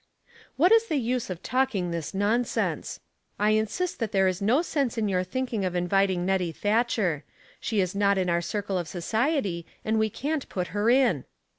*' 0.31 0.55
What 0.57 0.71
is 0.71 0.87
the 0.87 0.95
use 0.95 1.29
of 1.29 1.43
talking 1.43 1.91
this 1.91 2.11
nonsense. 2.11 2.99
I 3.37 3.51
insist 3.51 3.99
that 3.99 4.11
there 4.11 4.27
is 4.27 4.41
no 4.41 4.63
sense 4.63 4.97
in 4.97 5.07
your 5.07 5.23
thinking 5.23 5.63
of 5.63 5.75
inviting 5.75 6.25
Nettie 6.25 6.51
Thatcher. 6.51 7.23
She 7.59 7.81
is 7.81 7.93
not 7.93 8.17
in 8.17 8.27
our 8.27 8.41
circle 8.41 8.79
of 8.79 8.87
society, 8.87 9.63
and 9.85 9.99
we 9.99 10.09
can't 10.09 10.49
put 10.49 10.69
her 10.69 10.89
in." 10.89 11.25